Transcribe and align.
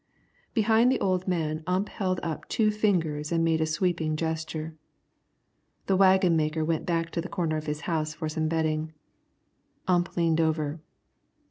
Behind 0.55 0.91
the 0.91 0.99
old 0.99 1.27
man 1.27 1.61
Ump 1.67 1.87
held 1.89 2.19
up 2.23 2.49
two 2.49 2.71
fingers 2.71 3.31
and 3.31 3.43
made 3.45 3.61
a 3.61 3.67
sweeping 3.67 4.15
gesture. 4.15 4.75
The 5.85 5.95
waggon 5.95 6.35
maker 6.35 6.65
went 6.65 6.87
back 6.87 7.11
to 7.11 7.21
the 7.21 7.29
corner 7.29 7.55
of 7.55 7.67
his 7.67 7.81
house 7.81 8.15
for 8.15 8.27
some 8.27 8.47
bedding. 8.47 8.93
Ump 9.87 10.17
leaned 10.17 10.41
over. 10.41 10.81